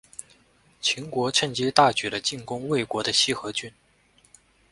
[0.81, 3.71] 秦国趁机大举的进攻魏国的西河郡。